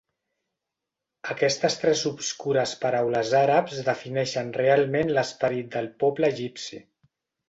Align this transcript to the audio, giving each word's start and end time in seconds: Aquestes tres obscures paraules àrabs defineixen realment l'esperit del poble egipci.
Aquestes 1.33 1.75
tres 1.81 1.99
obscures 2.11 2.73
paraules 2.85 3.33
àrabs 3.41 3.81
defineixen 3.89 4.49
realment 4.55 5.13
l'esperit 5.19 5.69
del 5.77 5.91
poble 6.05 6.31
egipci. 6.35 6.81